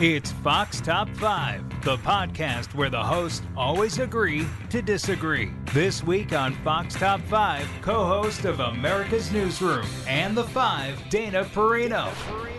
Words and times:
It's 0.00 0.30
Fox 0.30 0.80
Top 0.80 1.08
5, 1.16 1.82
the 1.82 1.96
podcast 1.96 2.72
where 2.76 2.88
the 2.88 3.02
hosts 3.02 3.42
always 3.56 3.98
agree 3.98 4.46
to 4.70 4.80
disagree. 4.80 5.50
This 5.74 6.04
week 6.04 6.32
on 6.32 6.54
Fox 6.62 6.94
Top 6.94 7.20
5, 7.22 7.68
co 7.82 8.04
host 8.04 8.44
of 8.44 8.60
America's 8.60 9.32
Newsroom 9.32 9.84
and 10.06 10.36
The 10.36 10.44
Five, 10.44 11.02
Dana 11.10 11.44
Perino. 11.46 12.12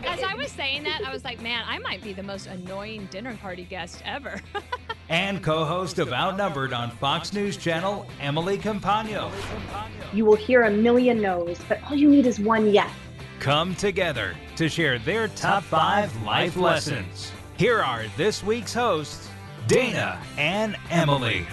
As 0.05 0.21
I 0.21 0.35
was 0.35 0.51
saying 0.51 0.83
that, 0.83 1.01
I 1.07 1.13
was 1.13 1.23
like, 1.23 1.41
man, 1.41 1.63
I 1.65 1.79
might 1.79 2.03
be 2.03 2.11
the 2.11 2.23
most 2.23 2.47
annoying 2.47 3.07
dinner 3.09 3.37
party 3.37 3.63
guest 3.63 4.01
ever. 4.03 4.41
and 5.07 5.41
co 5.41 5.63
host 5.63 5.97
of 5.97 6.11
Outnumbered 6.11 6.73
on 6.73 6.91
Fox 6.91 7.31
News 7.31 7.55
Channel, 7.55 8.05
Emily 8.19 8.57
Compagno. 8.57 9.31
You 10.11 10.25
will 10.25 10.35
hear 10.35 10.63
a 10.63 10.71
million 10.71 11.21
no's, 11.21 11.57
but 11.69 11.79
all 11.89 11.95
you 11.95 12.09
need 12.09 12.27
is 12.27 12.37
one 12.37 12.69
yes. 12.69 12.91
Come 13.39 13.73
together 13.75 14.35
to 14.57 14.67
share 14.67 14.99
their 14.99 15.29
top 15.29 15.63
five 15.63 16.13
life 16.23 16.57
lessons. 16.57 17.31
Here 17.55 17.79
are 17.79 18.03
this 18.17 18.43
week's 18.43 18.73
hosts, 18.73 19.29
Dana 19.65 20.19
and 20.37 20.75
Emily. 20.89 21.47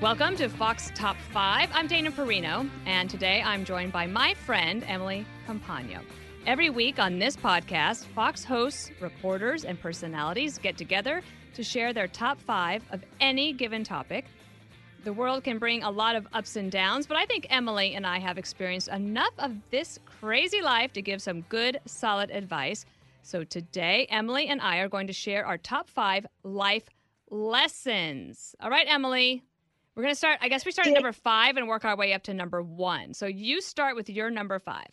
Welcome 0.00 0.34
to 0.38 0.48
Fox 0.48 0.90
Top 0.96 1.16
5. 1.30 1.70
I'm 1.72 1.86
Dana 1.86 2.10
Perino, 2.10 2.68
and 2.84 3.08
today 3.08 3.42
I'm 3.42 3.64
joined 3.64 3.92
by 3.92 4.08
my 4.08 4.34
friend, 4.34 4.82
Emily 4.88 5.24
Compagno. 5.46 6.00
Every 6.46 6.68
week 6.68 6.98
on 6.98 7.20
this 7.20 7.36
podcast, 7.36 8.06
Fox 8.06 8.42
hosts, 8.42 8.90
reporters, 9.00 9.64
and 9.64 9.80
personalities 9.80 10.58
get 10.58 10.76
together 10.76 11.22
to 11.54 11.62
share 11.62 11.92
their 11.92 12.08
top 12.08 12.40
five 12.40 12.82
of 12.90 13.04
any 13.20 13.52
given 13.52 13.84
topic. 13.84 14.24
The 15.04 15.12
world 15.12 15.42
can 15.42 15.58
bring 15.58 15.82
a 15.82 15.90
lot 15.90 16.14
of 16.14 16.28
ups 16.32 16.54
and 16.54 16.70
downs, 16.70 17.08
but 17.08 17.16
I 17.16 17.26
think 17.26 17.48
Emily 17.50 17.94
and 17.94 18.06
I 18.06 18.20
have 18.20 18.38
experienced 18.38 18.86
enough 18.86 19.32
of 19.38 19.52
this 19.70 19.98
crazy 20.06 20.62
life 20.62 20.92
to 20.92 21.02
give 21.02 21.20
some 21.20 21.40
good, 21.42 21.80
solid 21.86 22.30
advice. 22.30 22.86
So 23.24 23.42
today, 23.42 24.06
Emily 24.10 24.46
and 24.46 24.60
I 24.60 24.78
are 24.78 24.88
going 24.88 25.08
to 25.08 25.12
share 25.12 25.44
our 25.44 25.58
top 25.58 25.88
five 25.88 26.24
life 26.44 26.84
lessons. 27.30 28.54
All 28.60 28.70
right, 28.70 28.86
Emily. 28.88 29.42
We're 29.96 30.04
going 30.04 30.14
to 30.14 30.18
start, 30.18 30.38
I 30.40 30.48
guess 30.48 30.64
we 30.64 30.70
start 30.70 30.86
at 30.88 30.94
number 30.94 31.12
five 31.12 31.56
and 31.56 31.66
work 31.66 31.84
our 31.84 31.96
way 31.96 32.12
up 32.14 32.22
to 32.24 32.34
number 32.34 32.62
one. 32.62 33.12
So 33.12 33.26
you 33.26 33.60
start 33.60 33.96
with 33.96 34.08
your 34.08 34.30
number 34.30 34.58
five. 34.58 34.86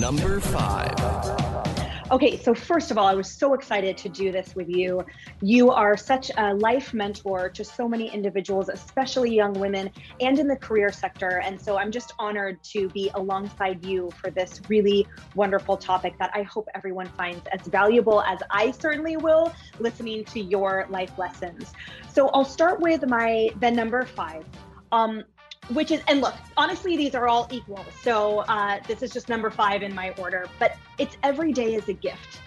Number 0.00 0.40
five. 0.40 1.85
Okay, 2.08 2.38
so 2.38 2.54
first 2.54 2.92
of 2.92 2.98
all, 2.98 3.06
I 3.08 3.14
was 3.14 3.28
so 3.28 3.52
excited 3.52 3.96
to 3.98 4.08
do 4.08 4.30
this 4.30 4.54
with 4.54 4.68
you. 4.68 5.04
You 5.42 5.72
are 5.72 5.96
such 5.96 6.30
a 6.36 6.54
life 6.54 6.94
mentor 6.94 7.48
to 7.48 7.64
so 7.64 7.88
many 7.88 8.14
individuals, 8.14 8.68
especially 8.68 9.34
young 9.34 9.54
women 9.54 9.90
and 10.20 10.38
in 10.38 10.46
the 10.46 10.54
career 10.54 10.92
sector. 10.92 11.40
And 11.40 11.60
so 11.60 11.76
I'm 11.76 11.90
just 11.90 12.12
honored 12.20 12.62
to 12.74 12.88
be 12.90 13.10
alongside 13.14 13.84
you 13.84 14.12
for 14.20 14.30
this 14.30 14.60
really 14.68 15.04
wonderful 15.34 15.76
topic 15.76 16.16
that 16.20 16.30
I 16.32 16.42
hope 16.42 16.68
everyone 16.76 17.08
finds 17.08 17.44
as 17.48 17.66
valuable 17.66 18.22
as 18.22 18.38
I 18.52 18.70
certainly 18.70 19.16
will 19.16 19.52
listening 19.80 20.24
to 20.26 20.40
your 20.40 20.86
life 20.88 21.18
lessons. 21.18 21.72
So 22.12 22.28
I'll 22.28 22.44
start 22.44 22.78
with 22.78 23.04
my 23.08 23.50
the 23.58 23.72
number 23.72 24.04
five. 24.04 24.44
Um, 24.92 25.24
which 25.72 25.90
is 25.90 26.00
and 26.08 26.20
look 26.20 26.34
honestly 26.56 26.96
these 26.96 27.14
are 27.14 27.28
all 27.28 27.48
equal 27.50 27.84
so 28.02 28.40
uh, 28.40 28.78
this 28.86 29.02
is 29.02 29.10
just 29.10 29.28
number 29.28 29.50
five 29.50 29.82
in 29.82 29.94
my 29.94 30.10
order 30.18 30.46
but 30.58 30.76
it's 30.98 31.16
every 31.22 31.52
day 31.52 31.74
is 31.74 31.88
a 31.88 31.92
gift. 31.92 32.40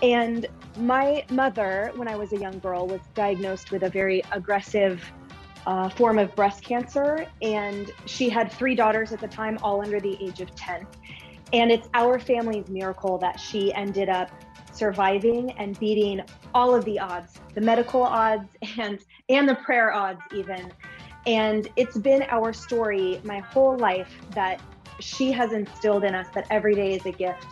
And 0.00 0.46
my 0.76 1.24
mother 1.30 1.90
when 1.96 2.06
i 2.06 2.16
was 2.16 2.32
a 2.32 2.38
young 2.38 2.58
girl 2.60 2.86
was 2.86 3.00
diagnosed 3.14 3.72
with 3.72 3.82
a 3.82 3.90
very 3.90 4.22
aggressive 4.32 5.04
uh, 5.66 5.88
form 5.90 6.18
of 6.18 6.34
breast 6.36 6.62
cancer 6.62 7.26
and 7.42 7.90
she 8.06 8.28
had 8.28 8.50
three 8.50 8.74
daughters 8.74 9.12
at 9.12 9.20
the 9.20 9.28
time 9.28 9.58
all 9.62 9.82
under 9.82 10.00
the 10.00 10.16
age 10.24 10.40
of 10.40 10.54
10 10.54 10.86
and 11.52 11.70
it's 11.70 11.88
our 11.94 12.18
family's 12.18 12.68
miracle 12.68 13.18
that 13.18 13.38
she 13.40 13.72
ended 13.74 14.08
up 14.08 14.30
surviving 14.72 15.50
and 15.52 15.78
beating 15.80 16.22
all 16.54 16.74
of 16.74 16.84
the 16.84 16.98
odds 16.98 17.34
the 17.54 17.60
medical 17.60 18.02
odds 18.02 18.48
and 18.78 19.00
and 19.28 19.48
the 19.48 19.56
prayer 19.56 19.92
odds 19.92 20.20
even 20.34 20.72
and 21.28 21.68
it's 21.76 21.98
been 21.98 22.22
our 22.30 22.54
story 22.54 23.20
my 23.22 23.40
whole 23.40 23.76
life 23.76 24.10
that 24.30 24.62
she 24.98 25.30
has 25.30 25.52
instilled 25.52 26.02
in 26.02 26.14
us 26.14 26.26
that 26.34 26.46
every 26.50 26.74
day 26.74 26.94
is 26.94 27.04
a 27.04 27.12
gift. 27.12 27.46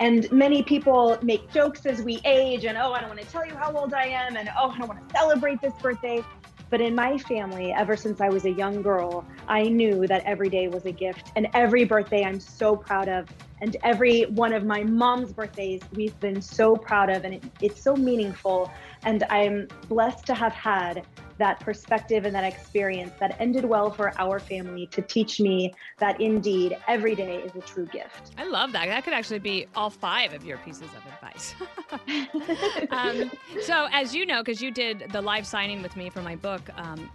And 0.00 0.30
many 0.32 0.64
people 0.64 1.16
make 1.22 1.48
jokes 1.52 1.86
as 1.86 2.02
we 2.02 2.20
age 2.24 2.64
and, 2.64 2.76
oh, 2.76 2.92
I 2.92 2.98
don't 2.98 3.08
want 3.08 3.20
to 3.20 3.26
tell 3.28 3.46
you 3.46 3.54
how 3.54 3.72
old 3.72 3.94
I 3.94 4.06
am, 4.06 4.36
and 4.36 4.50
oh, 4.58 4.70
I 4.70 4.78
don't 4.78 4.88
want 4.88 5.08
to 5.08 5.14
celebrate 5.14 5.60
this 5.60 5.72
birthday. 5.74 6.24
But 6.68 6.80
in 6.80 6.96
my 6.96 7.16
family, 7.16 7.72
ever 7.72 7.96
since 7.96 8.20
I 8.20 8.28
was 8.28 8.44
a 8.44 8.50
young 8.50 8.82
girl, 8.82 9.24
I 9.46 9.64
knew 9.64 10.06
that 10.08 10.24
every 10.24 10.48
day 10.48 10.66
was 10.66 10.86
a 10.86 10.90
gift. 10.90 11.30
And 11.36 11.46
every 11.54 11.84
birthday 11.84 12.24
I'm 12.24 12.40
so 12.40 12.74
proud 12.74 13.08
of. 13.08 13.28
And 13.60 13.76
every 13.84 14.22
one 14.22 14.52
of 14.52 14.64
my 14.64 14.82
mom's 14.82 15.32
birthdays 15.32 15.82
we've 15.94 16.18
been 16.18 16.40
so 16.40 16.74
proud 16.74 17.10
of. 17.10 17.24
And 17.24 17.34
it, 17.34 17.44
it's 17.60 17.82
so 17.82 17.94
meaningful. 17.94 18.72
And 19.04 19.22
I'm 19.24 19.68
blessed 19.88 20.24
to 20.26 20.34
have 20.34 20.54
had 20.54 21.04
that 21.42 21.58
perspective 21.58 22.24
and 22.24 22.32
that 22.32 22.44
experience 22.44 23.10
that 23.18 23.34
ended 23.40 23.64
well 23.64 23.90
for 23.90 24.12
our 24.16 24.38
family 24.38 24.86
to 24.86 25.02
teach 25.02 25.40
me 25.40 25.74
that 25.98 26.20
indeed 26.20 26.78
every 26.86 27.16
day 27.16 27.38
is 27.38 27.52
a 27.56 27.60
true 27.62 27.86
gift. 27.86 28.30
I 28.38 28.44
love 28.44 28.70
that. 28.70 28.86
That 28.86 29.02
could 29.02 29.12
actually 29.12 29.40
be 29.40 29.66
all 29.74 29.90
five 29.90 30.34
of 30.34 30.44
your 30.44 30.58
pieces 30.58 30.88
of 30.96 31.02
advice. 31.12 31.54
um, 32.92 33.28
so, 33.60 33.88
as 33.90 34.14
you 34.14 34.24
know, 34.24 34.40
because 34.40 34.62
you 34.62 34.70
did 34.70 35.10
the 35.10 35.20
live 35.20 35.44
signing 35.44 35.82
with 35.82 35.96
me 35.96 36.10
for 36.10 36.22
my 36.22 36.36
book, 36.36 36.62
um, 36.76 37.10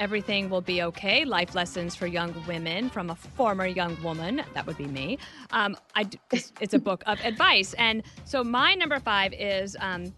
Everything 0.00 0.50
Will 0.50 0.60
Be 0.60 0.82
Okay 0.82 1.24
Life 1.24 1.54
Lessons 1.54 1.94
for 1.94 2.08
Young 2.08 2.34
Women 2.48 2.90
from 2.90 3.10
a 3.10 3.14
Former 3.14 3.66
Young 3.66 3.96
Woman. 4.02 4.42
That 4.54 4.66
would 4.66 4.76
be 4.76 4.86
me. 4.86 5.18
Um, 5.52 5.76
I, 5.94 6.08
it's 6.32 6.74
a 6.74 6.80
book 6.80 7.04
of 7.06 7.20
advice. 7.20 7.74
And 7.74 8.02
so, 8.24 8.42
my 8.42 8.74
number 8.74 8.98
five 8.98 9.32
is 9.34 9.76
um, 9.78 10.12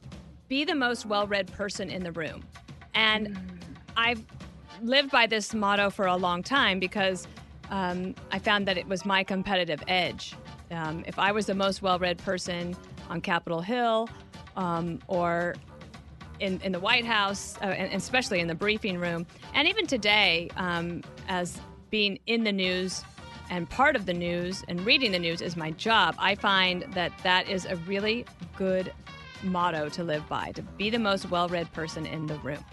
be 0.48 0.64
the 0.64 0.74
most 0.74 1.04
well 1.04 1.26
read 1.26 1.52
person 1.52 1.90
in 1.90 2.02
the 2.02 2.12
room. 2.12 2.42
And 2.94 3.36
mm. 3.36 3.40
I've 3.96 4.24
lived 4.82 5.10
by 5.10 5.26
this 5.26 5.54
motto 5.54 5.90
for 5.90 6.06
a 6.06 6.16
long 6.16 6.42
time 6.42 6.80
because 6.80 7.26
um, 7.70 8.14
I 8.32 8.38
found 8.38 8.66
that 8.66 8.76
it 8.76 8.86
was 8.86 9.04
my 9.04 9.22
competitive 9.22 9.82
edge. 9.88 10.34
Um, 10.70 11.04
if 11.06 11.18
I 11.18 11.32
was 11.32 11.46
the 11.46 11.54
most 11.54 11.82
well 11.82 11.98
read 11.98 12.18
person 12.18 12.76
on 13.08 13.20
Capitol 13.20 13.60
Hill 13.60 14.08
um, 14.56 15.00
or 15.08 15.54
in, 16.38 16.60
in 16.62 16.72
the 16.72 16.80
White 16.80 17.04
House, 17.04 17.56
uh, 17.60 17.66
and 17.66 17.92
especially 17.92 18.40
in 18.40 18.48
the 18.48 18.54
briefing 18.54 18.98
room, 18.98 19.26
and 19.54 19.68
even 19.68 19.86
today, 19.86 20.48
um, 20.56 21.02
as 21.28 21.60
being 21.90 22.18
in 22.26 22.44
the 22.44 22.52
news 22.52 23.04
and 23.50 23.68
part 23.68 23.96
of 23.96 24.06
the 24.06 24.14
news 24.14 24.64
and 24.68 24.80
reading 24.86 25.12
the 25.12 25.18
news 25.18 25.40
is 25.40 25.56
my 25.56 25.72
job, 25.72 26.14
I 26.18 26.36
find 26.36 26.84
that 26.94 27.12
that 27.24 27.48
is 27.48 27.66
a 27.66 27.76
really 27.76 28.24
good 28.56 28.92
motto 29.42 29.88
to 29.88 30.04
live 30.04 30.28
by 30.28 30.52
to 30.52 30.62
be 30.62 30.90
the 30.90 30.98
most 30.98 31.30
well 31.30 31.48
read 31.48 31.72
person 31.72 32.06
in 32.06 32.26
the 32.26 32.38
room. 32.38 32.64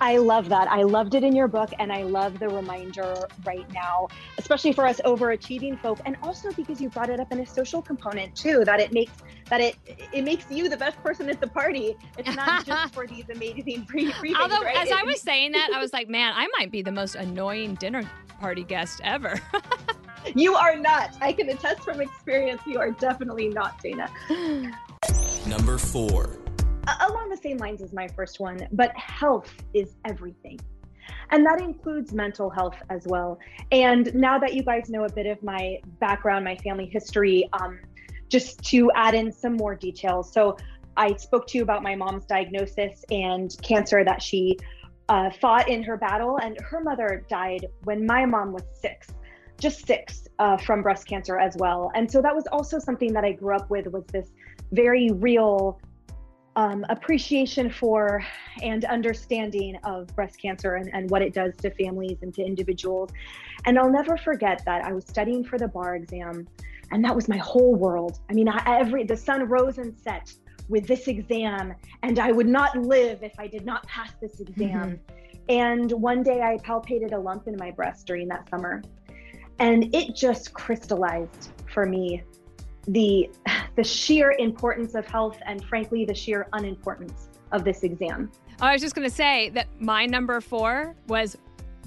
I 0.00 0.18
love 0.18 0.48
that. 0.50 0.68
I 0.68 0.82
loved 0.82 1.14
it 1.14 1.24
in 1.24 1.34
your 1.34 1.48
book, 1.48 1.70
and 1.78 1.92
I 1.92 2.02
love 2.02 2.38
the 2.38 2.48
reminder 2.48 3.16
right 3.44 3.66
now, 3.72 4.08
especially 4.36 4.72
for 4.72 4.86
us 4.86 5.00
overachieving 5.04 5.80
folk, 5.80 6.00
and 6.04 6.16
also 6.22 6.52
because 6.52 6.80
you 6.80 6.90
brought 6.90 7.08
it 7.08 7.18
up 7.18 7.32
in 7.32 7.40
a 7.40 7.46
social 7.46 7.80
component 7.80 8.34
too. 8.36 8.64
That 8.64 8.78
it 8.80 8.92
makes 8.92 9.12
that 9.48 9.60
it 9.60 9.76
it 10.12 10.22
makes 10.22 10.50
you 10.50 10.68
the 10.68 10.76
best 10.76 11.02
person 11.02 11.30
at 11.30 11.40
the 11.40 11.46
party. 11.46 11.96
It's 12.18 12.34
not 12.36 12.66
just 12.66 12.94
for 12.94 13.06
these 13.06 13.24
amazing 13.30 13.86
pre. 13.86 14.12
Although, 14.34 14.62
right? 14.62 14.76
as 14.76 14.92
I 14.92 15.02
was 15.02 15.20
saying 15.22 15.52
that, 15.52 15.70
I 15.74 15.80
was 15.80 15.92
like, 15.92 16.08
man, 16.08 16.32
I 16.36 16.46
might 16.58 16.70
be 16.70 16.82
the 16.82 16.92
most 16.92 17.14
annoying 17.14 17.74
dinner 17.76 18.02
party 18.38 18.64
guest 18.64 19.00
ever. 19.02 19.40
you 20.34 20.54
are 20.54 20.76
not. 20.76 21.16
I 21.22 21.32
can 21.32 21.48
attest 21.48 21.82
from 21.82 22.02
experience. 22.02 22.60
You 22.66 22.78
are 22.78 22.90
definitely 22.90 23.48
not, 23.48 23.80
Dana. 23.80 24.10
Number 25.46 25.78
four 25.78 26.38
along 27.00 27.28
the 27.28 27.36
same 27.36 27.58
lines 27.58 27.82
as 27.82 27.92
my 27.92 28.08
first 28.08 28.40
one, 28.40 28.66
but 28.72 28.94
health 28.96 29.52
is 29.74 29.96
everything. 30.04 30.58
And 31.30 31.44
that 31.46 31.60
includes 31.60 32.12
mental 32.12 32.50
health 32.50 32.76
as 32.90 33.06
well. 33.06 33.38
And 33.72 34.14
now 34.14 34.38
that 34.38 34.54
you 34.54 34.62
guys 34.62 34.88
know 34.88 35.04
a 35.04 35.12
bit 35.12 35.26
of 35.26 35.42
my 35.42 35.80
background, 36.00 36.44
my 36.44 36.56
family 36.56 36.86
history, 36.86 37.48
um, 37.52 37.80
just 38.28 38.62
to 38.70 38.90
add 38.94 39.14
in 39.14 39.32
some 39.32 39.54
more 39.54 39.74
details. 39.74 40.32
So 40.32 40.56
I 40.96 41.14
spoke 41.16 41.46
to 41.48 41.58
you 41.58 41.62
about 41.62 41.82
my 41.82 41.94
mom's 41.94 42.26
diagnosis 42.26 43.04
and 43.10 43.54
cancer 43.62 44.04
that 44.04 44.22
she 44.22 44.58
uh, 45.08 45.30
fought 45.30 45.68
in 45.68 45.82
her 45.84 45.96
battle, 45.96 46.38
and 46.42 46.58
her 46.60 46.80
mother 46.80 47.24
died 47.28 47.66
when 47.84 48.04
my 48.06 48.26
mom 48.26 48.52
was 48.52 48.64
six, 48.80 49.08
just 49.60 49.86
six, 49.86 50.26
uh, 50.38 50.56
from 50.56 50.82
breast 50.82 51.06
cancer 51.06 51.38
as 51.38 51.56
well. 51.56 51.92
And 51.94 52.10
so 52.10 52.20
that 52.22 52.34
was 52.34 52.46
also 52.50 52.78
something 52.78 53.12
that 53.12 53.24
I 53.24 53.32
grew 53.32 53.54
up 53.54 53.70
with 53.70 53.86
was 53.86 54.04
this 54.06 54.30
very 54.72 55.10
real 55.10 55.80
um, 56.56 56.86
appreciation 56.88 57.70
for 57.70 58.24
and 58.62 58.84
understanding 58.86 59.76
of 59.84 60.06
breast 60.16 60.40
cancer 60.40 60.76
and, 60.76 60.92
and 60.94 61.10
what 61.10 61.20
it 61.20 61.34
does 61.34 61.54
to 61.58 61.70
families 61.70 62.18
and 62.22 62.32
to 62.34 62.42
individuals. 62.42 63.10
And 63.66 63.78
I'll 63.78 63.90
never 63.90 64.16
forget 64.16 64.62
that 64.64 64.82
I 64.84 64.92
was 64.92 65.04
studying 65.06 65.44
for 65.44 65.58
the 65.58 65.68
bar 65.68 65.96
exam, 65.96 66.48
and 66.90 67.04
that 67.04 67.14
was 67.14 67.28
my 67.28 67.36
whole 67.36 67.74
world. 67.74 68.20
I 68.30 68.32
mean, 68.32 68.48
I, 68.48 68.62
every 68.66 69.04
the 69.04 69.16
sun 69.16 69.46
rose 69.48 69.78
and 69.78 69.94
set 69.98 70.32
with 70.68 70.86
this 70.86 71.08
exam, 71.08 71.74
and 72.02 72.18
I 72.18 72.32
would 72.32 72.48
not 72.48 72.76
live 72.76 73.22
if 73.22 73.38
I 73.38 73.46
did 73.46 73.66
not 73.66 73.86
pass 73.86 74.12
this 74.20 74.40
exam. 74.40 74.92
Mm-hmm. 74.92 75.26
And 75.48 75.92
one 75.92 76.22
day 76.22 76.40
I 76.42 76.56
palpated 76.56 77.12
a 77.12 77.18
lump 77.18 77.46
in 77.46 77.56
my 77.56 77.70
breast 77.70 78.06
during 78.06 78.26
that 78.28 78.48
summer. 78.48 78.82
And 79.58 79.94
it 79.94 80.14
just 80.14 80.52
crystallized 80.52 81.50
for 81.72 81.86
me 81.86 82.22
the 82.88 83.30
the 83.76 83.84
sheer 83.84 84.32
importance 84.38 84.94
of 84.94 85.06
health 85.06 85.38
and 85.44 85.64
frankly 85.64 86.04
the 86.04 86.14
sheer 86.14 86.48
unimportance 86.52 87.28
of 87.52 87.64
this 87.64 87.82
exam. 87.82 88.30
I 88.60 88.72
was 88.72 88.80
just 88.80 88.94
going 88.94 89.08
to 89.08 89.14
say 89.14 89.50
that 89.50 89.68
my 89.78 90.06
number 90.06 90.40
4 90.40 90.94
was 91.08 91.36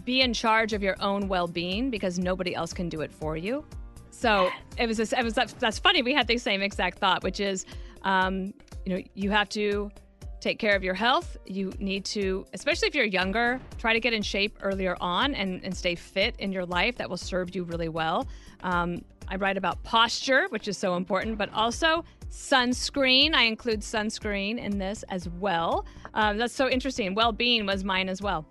be 0.05 0.21
in 0.21 0.33
charge 0.33 0.73
of 0.73 0.81
your 0.81 0.95
own 1.01 1.27
well-being 1.27 1.89
because 1.89 2.19
nobody 2.19 2.55
else 2.55 2.73
can 2.73 2.89
do 2.89 3.01
it 3.01 3.11
for 3.11 3.37
you. 3.37 3.65
So 4.11 4.49
it 4.77 4.87
was, 4.87 4.99
it 4.99 5.23
was 5.23 5.33
that's 5.33 5.79
funny. 5.79 6.01
We 6.01 6.13
had 6.13 6.27
the 6.27 6.37
same 6.37 6.61
exact 6.61 6.99
thought, 6.99 7.23
which 7.23 7.39
is, 7.39 7.65
um, 8.03 8.53
you 8.85 8.95
know, 8.95 9.03
you 9.13 9.29
have 9.31 9.49
to 9.49 9.91
take 10.39 10.59
care 10.59 10.75
of 10.75 10.83
your 10.83 10.93
health. 10.93 11.37
You 11.45 11.73
need 11.79 12.05
to, 12.05 12.45
especially 12.53 12.87
if 12.87 12.95
you're 12.95 13.05
younger, 13.05 13.59
try 13.77 13.93
to 13.93 13.99
get 13.99 14.13
in 14.13 14.21
shape 14.21 14.57
earlier 14.61 14.95
on 15.01 15.35
and, 15.35 15.63
and 15.63 15.75
stay 15.75 15.95
fit 15.95 16.35
in 16.39 16.51
your 16.51 16.65
life. 16.65 16.97
That 16.97 17.09
will 17.09 17.17
serve 17.17 17.55
you 17.55 17.63
really 17.63 17.89
well. 17.89 18.27
Um, 18.63 19.03
I 19.27 19.35
write 19.35 19.57
about 19.57 19.83
posture, 19.83 20.47
which 20.49 20.67
is 20.67 20.77
so 20.77 20.95
important, 20.95 21.37
but 21.37 21.53
also 21.53 22.03
sunscreen. 22.31 23.33
I 23.33 23.43
include 23.43 23.81
sunscreen 23.81 24.57
in 24.57 24.79
this 24.79 25.03
as 25.09 25.29
well. 25.29 25.85
Um, 26.13 26.37
that's 26.37 26.53
so 26.53 26.69
interesting. 26.69 27.13
Well 27.15 27.31
being 27.31 27.65
was 27.65 27.83
mine 27.83 28.09
as 28.09 28.21
well. 28.21 28.45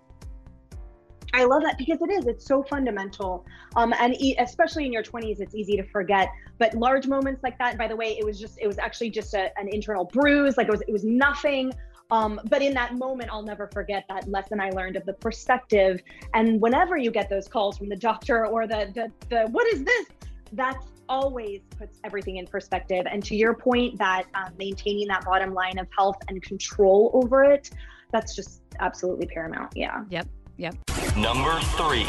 I 1.33 1.45
love 1.45 1.63
that 1.63 1.77
because 1.77 2.01
it 2.01 2.09
is. 2.09 2.27
It's 2.27 2.45
so 2.45 2.63
fundamental. 2.63 3.45
Um, 3.75 3.93
and 3.99 4.19
e- 4.21 4.35
especially 4.39 4.85
in 4.85 4.93
your 4.93 5.03
20s, 5.03 5.39
it's 5.39 5.55
easy 5.55 5.77
to 5.77 5.83
forget. 5.83 6.29
But 6.57 6.73
large 6.73 7.07
moments 7.07 7.43
like 7.43 7.57
that, 7.59 7.77
by 7.77 7.87
the 7.87 7.95
way, 7.95 8.17
it 8.17 8.25
was 8.25 8.39
just, 8.39 8.57
it 8.59 8.67
was 8.67 8.79
actually 8.79 9.11
just 9.11 9.33
a, 9.33 9.57
an 9.59 9.67
internal 9.67 10.05
bruise. 10.05 10.57
Like 10.57 10.67
it 10.67 10.71
was, 10.71 10.81
it 10.81 10.91
was 10.91 11.03
nothing. 11.03 11.73
Um, 12.11 12.39
but 12.45 12.61
in 12.61 12.73
that 12.73 12.95
moment, 12.95 13.29
I'll 13.31 13.43
never 13.43 13.67
forget 13.67 14.05
that 14.09 14.27
lesson 14.27 14.59
I 14.59 14.71
learned 14.71 14.95
of 14.95 15.05
the 15.05 15.13
perspective. 15.13 16.01
And 16.33 16.59
whenever 16.59 16.97
you 16.97 17.11
get 17.11 17.29
those 17.29 17.47
calls 17.47 17.77
from 17.77 17.89
the 17.89 17.95
doctor 17.95 18.47
or 18.47 18.65
the, 18.65 18.91
the, 18.95 19.11
the 19.29 19.47
what 19.51 19.71
is 19.71 19.83
this? 19.83 20.07
That's 20.53 20.87
always 21.07 21.61
puts 21.77 21.99
everything 22.03 22.37
in 22.37 22.47
perspective. 22.47 23.05
And 23.09 23.23
to 23.25 23.35
your 23.35 23.53
point, 23.53 23.97
that 23.99 24.25
um, 24.33 24.53
maintaining 24.57 25.07
that 25.09 25.25
bottom 25.25 25.53
line 25.53 25.77
of 25.77 25.87
health 25.95 26.17
and 26.27 26.41
control 26.41 27.11
over 27.13 27.43
it, 27.43 27.69
that's 28.11 28.35
just 28.35 28.61
absolutely 28.79 29.27
paramount. 29.27 29.71
Yeah. 29.75 30.03
Yep. 30.09 30.27
Yep. 30.59 30.75
Number 31.15 31.57
three. 31.77 32.05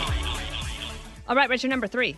All 1.29 1.37
right, 1.37 1.49
Richard, 1.49 1.71
number 1.71 1.87
three. 1.87 2.17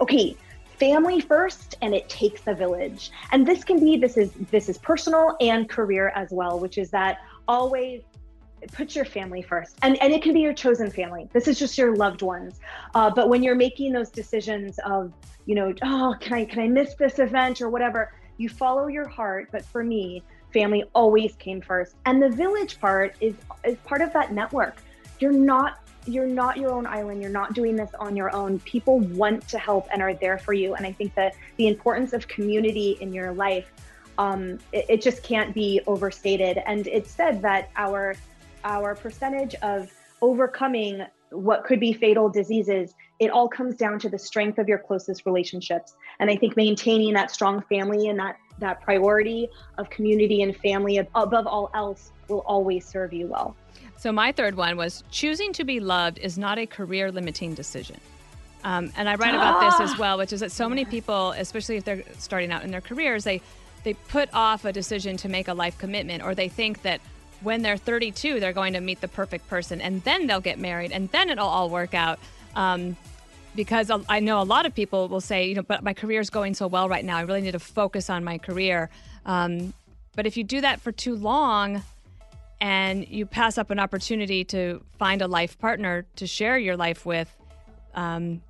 Okay, 0.00 0.36
family 0.78 1.20
first 1.20 1.74
and 1.82 1.92
it 1.92 2.08
takes 2.08 2.42
a 2.46 2.54
village. 2.54 3.10
And 3.32 3.44
this 3.44 3.64
can 3.64 3.80
be 3.80 3.96
this 3.96 4.16
is 4.16 4.30
this 4.52 4.68
is 4.68 4.78
personal 4.78 5.36
and 5.40 5.68
career 5.68 6.12
as 6.14 6.30
well 6.30 6.60
which 6.60 6.78
is 6.78 6.90
that 6.90 7.18
always 7.48 8.02
put 8.72 8.94
your 8.94 9.04
family 9.04 9.42
first. 9.42 9.76
And 9.82 10.00
and 10.00 10.12
it 10.12 10.22
can 10.22 10.32
be 10.32 10.40
your 10.40 10.54
chosen 10.54 10.88
family. 10.88 11.28
This 11.32 11.48
is 11.48 11.58
just 11.58 11.76
your 11.76 11.96
loved 11.96 12.22
ones. 12.22 12.60
Uh, 12.94 13.10
but 13.10 13.28
when 13.28 13.42
you're 13.42 13.56
making 13.56 13.92
those 13.92 14.10
decisions 14.10 14.78
of 14.84 15.12
you 15.46 15.56
know 15.56 15.74
oh 15.82 16.14
can 16.20 16.34
i 16.34 16.44
can 16.44 16.60
i 16.60 16.68
miss 16.68 16.94
this 16.94 17.18
event 17.18 17.60
or 17.60 17.70
whatever 17.70 18.12
you 18.36 18.48
follow 18.48 18.86
your 18.86 19.08
heart. 19.08 19.48
But 19.50 19.64
for 19.64 19.82
me 19.82 20.22
family 20.52 20.84
always 20.94 21.34
came 21.36 21.60
first. 21.60 21.96
And 22.04 22.22
the 22.22 22.28
village 22.28 22.78
part 22.78 23.16
is 23.20 23.34
is 23.64 23.76
part 23.78 24.00
of 24.00 24.12
that 24.12 24.32
network 24.32 24.76
you're 25.18 25.32
not 25.32 25.80
you're 26.08 26.26
not 26.26 26.56
your 26.56 26.70
own 26.70 26.86
island. 26.86 27.20
You're 27.20 27.32
not 27.32 27.52
doing 27.52 27.74
this 27.74 27.90
on 27.98 28.14
your 28.16 28.32
own. 28.34 28.60
People 28.60 29.00
want 29.00 29.48
to 29.48 29.58
help 29.58 29.88
and 29.92 30.00
are 30.00 30.14
there 30.14 30.38
for 30.38 30.52
you. 30.52 30.74
And 30.74 30.86
i 30.86 30.92
think 30.92 31.14
that 31.14 31.34
the 31.56 31.66
importance 31.66 32.12
of 32.12 32.28
community 32.28 32.96
in 33.00 33.12
your 33.12 33.32
life 33.32 33.72
um, 34.18 34.58
it, 34.72 34.86
it 34.88 35.02
just 35.02 35.22
can't 35.22 35.54
be 35.54 35.80
overstated. 35.86 36.62
And 36.66 36.86
it's 36.86 37.10
said 37.10 37.42
that 37.42 37.70
our 37.76 38.14
our 38.64 38.94
percentage 38.94 39.54
of 39.56 39.92
overcoming 40.22 41.04
what 41.30 41.64
could 41.64 41.80
be 41.80 41.92
fatal 41.92 42.28
diseases 42.28 42.94
it 43.18 43.30
all 43.30 43.48
comes 43.48 43.74
down 43.76 43.98
to 43.98 44.10
the 44.10 44.18
strength 44.18 44.58
of 44.58 44.68
your 44.68 44.78
closest 44.78 45.26
relationships. 45.26 45.96
And 46.20 46.30
i 46.30 46.36
think 46.36 46.56
maintaining 46.56 47.12
that 47.14 47.30
strong 47.30 47.62
family 47.62 48.08
and 48.08 48.18
that 48.18 48.36
that 48.58 48.80
priority 48.80 49.48
of 49.78 49.88
community 49.90 50.42
and 50.42 50.56
family 50.56 50.98
above 50.98 51.46
all 51.46 51.70
else 51.74 52.10
will 52.28 52.40
always 52.40 52.84
serve 52.84 53.12
you 53.12 53.26
well 53.26 53.56
so, 53.98 54.12
my 54.12 54.30
third 54.32 54.56
one 54.56 54.76
was 54.76 55.02
choosing 55.10 55.52
to 55.54 55.64
be 55.64 55.80
loved 55.80 56.18
is 56.18 56.36
not 56.36 56.58
a 56.58 56.66
career 56.66 57.10
limiting 57.10 57.54
decision. 57.54 57.98
Um, 58.62 58.92
and 58.96 59.08
I 59.08 59.14
write 59.14 59.34
about 59.34 59.60
this 59.60 59.90
as 59.90 59.98
well, 59.98 60.18
which 60.18 60.32
is 60.32 60.40
that 60.40 60.52
so 60.52 60.68
many 60.68 60.84
people, 60.84 61.30
especially 61.32 61.76
if 61.76 61.84
they're 61.84 62.02
starting 62.18 62.50
out 62.50 62.64
in 62.64 62.70
their 62.70 62.80
careers, 62.80 63.24
they, 63.24 63.40
they 63.84 63.94
put 63.94 64.28
off 64.34 64.64
a 64.64 64.72
decision 64.72 65.16
to 65.18 65.28
make 65.28 65.48
a 65.48 65.54
life 65.54 65.78
commitment, 65.78 66.22
or 66.24 66.34
they 66.34 66.48
think 66.48 66.82
that 66.82 67.00
when 67.42 67.62
they're 67.62 67.76
32, 67.76 68.40
they're 68.40 68.52
going 68.52 68.72
to 68.72 68.80
meet 68.80 69.00
the 69.00 69.08
perfect 69.08 69.48
person 69.48 69.80
and 69.80 70.02
then 70.04 70.26
they'll 70.26 70.40
get 70.40 70.58
married 70.58 70.90
and 70.90 71.10
then 71.10 71.30
it'll 71.30 71.46
all 71.46 71.70
work 71.70 71.94
out. 71.94 72.18
Um, 72.54 72.96
because 73.56 73.90
I 74.08 74.20
know 74.20 74.40
a 74.40 74.44
lot 74.44 74.66
of 74.66 74.74
people 74.74 75.08
will 75.08 75.20
say, 75.20 75.48
you 75.48 75.54
know, 75.56 75.62
but 75.62 75.82
my 75.82 75.94
career 75.94 76.20
is 76.20 76.30
going 76.30 76.54
so 76.54 76.66
well 76.66 76.88
right 76.88 77.04
now. 77.04 77.16
I 77.16 77.22
really 77.22 77.40
need 77.40 77.52
to 77.52 77.58
focus 77.58 78.08
on 78.10 78.22
my 78.22 78.38
career. 78.38 78.90
Um, 79.24 79.72
but 80.14 80.26
if 80.26 80.36
you 80.36 80.44
do 80.44 80.60
that 80.60 80.80
for 80.80 80.92
too 80.92 81.16
long, 81.16 81.82
and 82.60 83.06
you 83.08 83.26
pass 83.26 83.58
up 83.58 83.70
an 83.70 83.78
opportunity 83.78 84.44
to 84.44 84.82
find 84.98 85.20
a 85.20 85.28
life 85.28 85.58
partner 85.58 86.06
to 86.16 86.26
share 86.26 86.56
your 86.58 86.76
life 86.76 87.04
with, 87.04 87.34
um, 87.94 88.40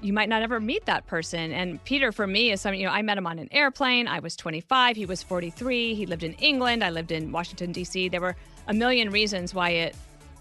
you 0.00 0.12
might 0.12 0.28
not 0.28 0.42
ever 0.42 0.60
meet 0.60 0.84
that 0.86 1.06
person. 1.06 1.52
And 1.52 1.82
Peter, 1.84 2.12
for 2.12 2.26
me, 2.26 2.52
is 2.52 2.60
something, 2.60 2.78
you 2.78 2.86
know, 2.86 2.92
I 2.92 3.02
met 3.02 3.18
him 3.18 3.26
on 3.26 3.38
an 3.38 3.48
airplane. 3.50 4.06
I 4.06 4.20
was 4.20 4.36
25, 4.36 4.96
he 4.96 5.06
was 5.06 5.22
43. 5.22 5.94
He 5.94 6.06
lived 6.06 6.22
in 6.22 6.34
England, 6.34 6.84
I 6.84 6.90
lived 6.90 7.10
in 7.10 7.32
Washington, 7.32 7.72
D.C. 7.72 8.08
There 8.08 8.20
were 8.20 8.36
a 8.68 8.74
million 8.74 9.10
reasons 9.10 9.54
why 9.54 9.70
it, 9.70 9.96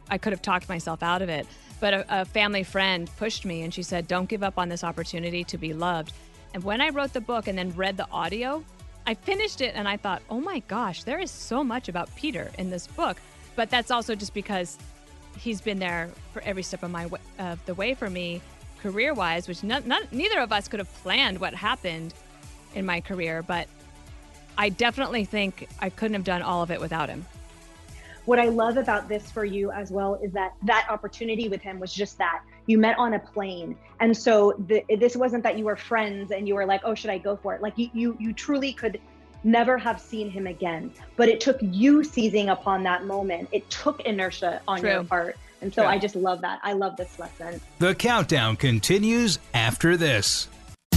I 0.10 0.18
could 0.18 0.34
have 0.34 0.42
talked 0.42 0.70
myself 0.70 1.04
out 1.04 1.22
of 1.22 1.30
it. 1.30 1.48
But 1.80 1.94
a, 1.94 2.22
a 2.22 2.26
family 2.26 2.64
friend 2.64 3.10
pushed 3.18 3.46
me 3.46 3.64
and 3.64 3.74
she 3.74 3.84
said, 3.84 4.08
Don't 4.08 4.30
give 4.30 4.44
up 4.44 4.58
on 4.58 4.70
this 4.70 4.84
opportunity 4.84 5.44
to 5.46 5.58
be 5.58 5.74
loved. 5.74 6.14
And 6.54 6.64
when 6.64 6.82
I 6.82 6.90
wrote 6.90 7.14
the 7.14 7.22
book 7.22 7.48
and 7.48 7.58
then 7.58 7.76
read 7.76 7.98
the 7.98 8.10
audio, 8.10 8.64
I 9.08 9.14
finished 9.14 9.62
it 9.62 9.76
and 9.76 9.88
I 9.88 9.98
thought, 9.98 10.22
oh 10.30 10.40
my 10.40 10.60
gosh, 10.68 11.04
there 11.04 11.20
is 11.20 11.30
so 11.30 11.64
much 11.64 11.90
about 11.90 12.14
Peter 12.16 12.50
in 12.58 12.70
this 12.70 12.88
book. 12.88 13.18
But 13.56 13.70
that's 13.70 13.92
also 13.92 14.16
just 14.16 14.34
because 14.34 14.78
he's 15.38 15.62
been 15.62 15.80
there 15.80 16.10
for 16.34 16.42
every 16.42 16.64
step 16.64 16.82
of 16.82 16.92
my 16.92 17.10
of 17.38 17.64
the 17.66 17.74
way 17.76 17.94
for 17.94 18.10
me, 18.10 18.42
career 18.82 19.14
wise, 19.14 19.48
which 19.48 19.64
not, 19.64 19.86
not, 19.86 20.12
neither 20.12 20.40
of 20.40 20.52
us 20.52 20.68
could 20.68 20.80
have 20.80 20.94
planned 20.96 21.40
what 21.40 21.54
happened 21.54 22.14
in 22.74 22.86
my 22.86 23.00
career. 23.00 23.44
But 23.44 23.68
I 24.58 24.70
definitely 24.70 25.26
think 25.26 25.68
I 25.80 25.90
couldn't 25.90 26.16
have 26.16 26.24
done 26.24 26.42
all 26.42 26.64
of 26.64 26.72
it 26.72 26.80
without 26.80 27.10
him 27.10 27.26
what 28.26 28.40
I 28.40 28.46
love 28.46 28.78
about 28.78 29.08
this 29.08 29.32
for 29.32 29.46
you 29.46 29.72
as 29.72 29.92
well 29.92 30.16
is 30.16 30.32
that 30.34 30.54
that 30.64 30.88
opportunity 30.90 31.48
with 31.48 31.62
him 31.62 31.80
was 31.80 31.94
just 31.94 32.18
that 32.18 32.42
you 32.66 32.78
met 32.78 32.98
on 32.98 33.14
a 33.14 33.20
plane, 33.20 33.76
and 34.00 34.16
so 34.16 34.56
the, 34.68 34.84
this 34.98 35.16
wasn't 35.16 35.44
that 35.44 35.58
you 35.58 35.66
were 35.66 35.76
friends 35.76 36.32
and 36.32 36.48
you 36.48 36.56
were 36.56 36.66
like, 36.66 36.82
oh, 36.84 36.96
should 36.96 37.12
I 37.12 37.18
go 37.18 37.36
for 37.36 37.54
it? 37.54 37.62
Like 37.62 37.78
you, 37.78 37.90
you, 37.94 38.18
you 38.20 38.34
truly 38.34 38.74
could 38.74 39.00
never 39.44 39.78
have 39.78 40.02
seen 40.02 40.30
him 40.30 40.48
again, 40.48 40.92
but 41.16 41.30
it 41.30 41.40
took 41.40 41.58
you 41.62 42.04
seizing 42.04 42.50
upon 42.50 42.84
that 42.84 43.06
moment. 43.06 43.48
It 43.52 43.70
took 43.70 44.02
inertia 44.02 44.62
on 44.68 44.80
True. 44.80 44.90
your 44.90 45.04
part. 45.04 45.38
And 45.62 45.74
so 45.74 45.84
True. 45.84 45.92
I 45.92 45.98
just 45.98 46.16
love 46.16 46.42
that. 46.42 46.60
I 46.64 46.74
love 46.74 46.98
this 46.98 47.18
lesson. 47.20 47.62
The 47.80 47.96
countdown 47.96 48.56
continues 48.56 49.40
after 49.54 49.96
this. 49.96 50.48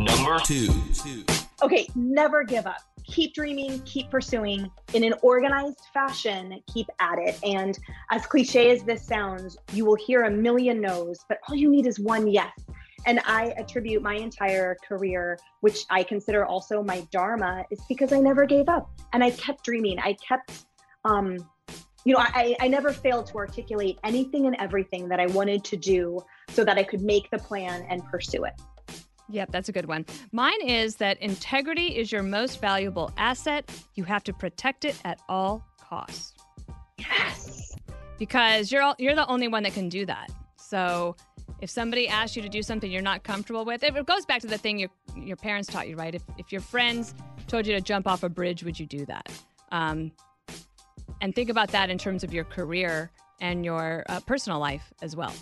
Number 0.00 0.38
two. 0.38 0.72
Okay, 1.62 1.86
never 1.94 2.42
give 2.42 2.66
up. 2.66 2.80
Keep 3.04 3.34
dreaming, 3.34 3.82
keep 3.84 4.08
pursuing 4.10 4.70
in 4.94 5.04
an 5.04 5.12
organized 5.20 5.80
fashion, 5.92 6.58
keep 6.72 6.86
at 7.00 7.18
it. 7.18 7.38
And 7.44 7.78
as 8.10 8.24
cliche 8.24 8.70
as 8.70 8.82
this 8.82 9.06
sounds, 9.06 9.58
you 9.74 9.84
will 9.84 9.96
hear 9.96 10.22
a 10.22 10.30
million 10.30 10.80
no's, 10.80 11.18
but 11.28 11.38
all 11.48 11.54
you 11.54 11.70
need 11.70 11.86
is 11.86 12.00
one 12.00 12.28
yes. 12.28 12.52
And 13.06 13.20
I 13.26 13.52
attribute 13.58 14.02
my 14.02 14.14
entire 14.14 14.76
career, 14.86 15.38
which 15.60 15.84
I 15.90 16.02
consider 16.02 16.46
also 16.46 16.82
my 16.82 17.06
dharma, 17.10 17.64
is 17.70 17.80
because 17.88 18.12
I 18.12 18.20
never 18.20 18.46
gave 18.46 18.68
up 18.70 18.90
and 19.12 19.22
I 19.22 19.32
kept 19.32 19.64
dreaming. 19.64 19.98
I 19.98 20.14
kept, 20.14 20.64
um, 21.04 21.36
you 22.04 22.14
know, 22.14 22.20
I, 22.20 22.56
I 22.60 22.68
never 22.68 22.92
failed 22.92 23.26
to 23.28 23.36
articulate 23.36 23.98
anything 24.02 24.46
and 24.46 24.56
everything 24.58 25.08
that 25.08 25.20
I 25.20 25.26
wanted 25.26 25.62
to 25.64 25.76
do 25.76 26.20
so 26.48 26.64
that 26.64 26.78
I 26.78 26.84
could 26.84 27.02
make 27.02 27.30
the 27.30 27.38
plan 27.38 27.86
and 27.90 28.02
pursue 28.06 28.44
it. 28.44 28.54
Yep, 29.30 29.52
that's 29.52 29.68
a 29.68 29.72
good 29.72 29.86
one. 29.86 30.04
Mine 30.32 30.60
is 30.62 30.96
that 30.96 31.20
integrity 31.22 31.96
is 31.96 32.10
your 32.10 32.22
most 32.22 32.60
valuable 32.60 33.12
asset. 33.16 33.70
You 33.94 34.04
have 34.04 34.24
to 34.24 34.32
protect 34.32 34.84
it 34.84 34.96
at 35.04 35.20
all 35.28 35.64
costs. 35.78 36.34
Yes. 36.98 37.74
Because 38.18 38.70
you're 38.70 38.82
all, 38.82 38.96
you're 38.98 39.14
the 39.14 39.26
only 39.26 39.48
one 39.48 39.62
that 39.62 39.72
can 39.72 39.88
do 39.88 40.04
that. 40.06 40.30
So 40.56 41.16
if 41.60 41.70
somebody 41.70 42.08
asks 42.08 42.36
you 42.36 42.42
to 42.42 42.48
do 42.48 42.62
something 42.62 42.90
you're 42.90 43.02
not 43.02 43.22
comfortable 43.22 43.64
with, 43.64 43.82
it 43.82 44.06
goes 44.06 44.26
back 44.26 44.40
to 44.42 44.46
the 44.46 44.58
thing 44.58 44.78
your 44.78 44.90
your 45.16 45.36
parents 45.36 45.68
taught 45.68 45.88
you, 45.88 45.96
right? 45.96 46.14
If 46.14 46.22
if 46.38 46.52
your 46.52 46.60
friends 46.60 47.14
told 47.48 47.66
you 47.66 47.74
to 47.74 47.80
jump 47.80 48.06
off 48.06 48.22
a 48.22 48.28
bridge, 48.28 48.62
would 48.62 48.78
you 48.78 48.86
do 48.86 49.04
that? 49.06 49.30
Um, 49.72 50.12
and 51.20 51.34
think 51.34 51.50
about 51.50 51.68
that 51.70 51.90
in 51.90 51.98
terms 51.98 52.24
of 52.24 52.32
your 52.32 52.44
career 52.44 53.10
and 53.40 53.64
your 53.64 54.04
uh, 54.08 54.20
personal 54.20 54.58
life 54.58 54.92
as 55.02 55.16
well. 55.16 55.32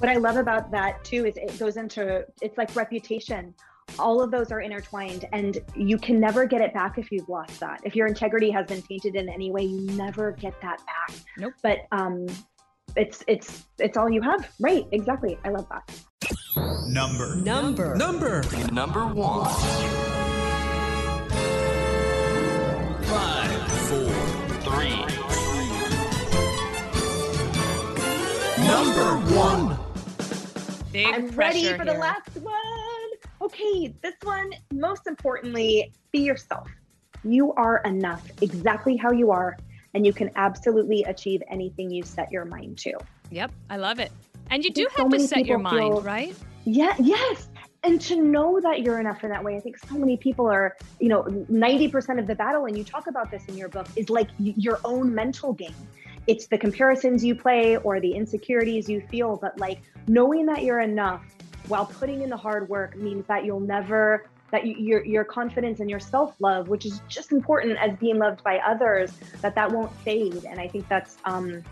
What 0.00 0.08
I 0.08 0.14
love 0.14 0.38
about 0.38 0.70
that 0.70 1.04
too 1.04 1.26
is 1.26 1.36
it 1.36 1.58
goes 1.58 1.76
into 1.76 2.24
it's 2.40 2.56
like 2.56 2.74
reputation. 2.74 3.54
All 3.98 4.22
of 4.22 4.30
those 4.30 4.50
are 4.50 4.60
intertwined, 4.62 5.26
and 5.34 5.58
you 5.76 5.98
can 5.98 6.18
never 6.18 6.46
get 6.46 6.62
it 6.62 6.72
back 6.72 6.96
if 6.96 7.12
you've 7.12 7.28
lost 7.28 7.60
that. 7.60 7.82
If 7.84 7.94
your 7.94 8.06
integrity 8.06 8.50
has 8.50 8.66
been 8.66 8.80
tainted 8.80 9.14
in 9.14 9.28
any 9.28 9.50
way, 9.50 9.64
you 9.64 9.82
never 9.92 10.32
get 10.32 10.58
that 10.62 10.80
back. 10.86 11.18
Nope. 11.36 11.52
But 11.62 11.80
um, 11.92 12.26
it's 12.96 13.22
it's 13.28 13.66
it's 13.78 13.98
all 13.98 14.08
you 14.08 14.22
have. 14.22 14.50
Right? 14.58 14.86
Exactly. 14.92 15.38
I 15.44 15.50
love 15.50 15.66
that. 15.68 15.92
Number. 16.88 17.36
Number. 17.36 17.94
Number. 17.94 18.42
Number 18.72 19.06
one. 19.06 19.50
Five. 23.04 23.72
Four. 23.82 24.14
Three. 24.62 24.96
Number 28.66 29.16
one. 29.36 29.69
Big 30.92 31.06
I'm 31.06 31.28
ready 31.28 31.72
for 31.74 31.84
the 31.84 31.92
last 31.92 32.36
one. 32.36 32.54
Okay, 33.42 33.94
this 34.02 34.14
one, 34.22 34.50
most 34.72 35.06
importantly, 35.06 35.92
be 36.12 36.20
yourself. 36.20 36.68
You 37.22 37.52
are 37.52 37.78
enough 37.84 38.26
exactly 38.40 38.96
how 38.96 39.12
you 39.12 39.30
are, 39.30 39.56
and 39.94 40.04
you 40.04 40.12
can 40.12 40.30
absolutely 40.36 41.04
achieve 41.04 41.42
anything 41.48 41.90
you 41.90 42.02
set 42.02 42.30
your 42.32 42.44
mind 42.44 42.78
to. 42.78 42.92
Yep, 43.30 43.52
I 43.68 43.76
love 43.76 44.00
it. 44.00 44.10
And 44.50 44.64
you 44.64 44.70
do 44.70 44.82
think 44.82 44.92
so 44.96 45.02
have 45.04 45.12
to 45.12 45.20
set 45.20 45.46
your 45.46 45.58
mind, 45.58 45.94
feel- 45.94 46.02
right? 46.02 46.34
Yeah, 46.64 46.94
yes. 46.98 47.48
And 47.82 48.00
to 48.02 48.20
know 48.20 48.60
that 48.60 48.82
you're 48.82 49.00
enough 49.00 49.24
in 49.24 49.30
that 49.30 49.42
way, 49.42 49.56
I 49.56 49.60
think 49.60 49.78
so 49.78 49.94
many 49.96 50.18
people 50.18 50.46
are, 50.46 50.76
you 50.98 51.08
know, 51.08 51.22
90% 51.22 52.18
of 52.18 52.26
the 52.26 52.34
battle, 52.34 52.66
and 52.66 52.76
you 52.76 52.84
talk 52.84 53.06
about 53.06 53.30
this 53.30 53.44
in 53.46 53.56
your 53.56 53.68
book, 53.68 53.86
is 53.96 54.10
like 54.10 54.28
your 54.38 54.80
own 54.84 55.14
mental 55.14 55.52
game. 55.54 55.74
It's 56.26 56.46
the 56.46 56.58
comparisons 56.58 57.24
you 57.24 57.34
play 57.34 57.76
or 57.78 58.00
the 58.00 58.12
insecurities 58.12 58.88
you 58.88 59.00
feel, 59.10 59.36
but 59.36 59.58
like 59.58 59.82
knowing 60.06 60.46
that 60.46 60.62
you're 60.62 60.80
enough 60.80 61.22
while 61.68 61.86
putting 61.86 62.22
in 62.22 62.30
the 62.30 62.36
hard 62.36 62.68
work 62.68 62.96
means 62.96 63.26
that 63.26 63.44
you'll 63.44 63.60
never 63.60 64.26
that 64.50 64.66
you, 64.66 64.74
your 64.76 65.04
your 65.04 65.24
confidence 65.24 65.80
and 65.80 65.88
your 65.88 66.00
self 66.00 66.34
love, 66.40 66.68
which 66.68 66.84
is 66.84 67.00
just 67.08 67.32
important 67.32 67.78
as 67.78 67.96
being 67.98 68.18
loved 68.18 68.42
by 68.42 68.58
others, 68.58 69.12
that 69.40 69.54
that 69.54 69.70
won't 69.70 69.94
fade. 69.98 70.44
And 70.44 70.60
I 70.60 70.68
think 70.68 70.88
that's 70.88 71.16
um, 71.24 71.62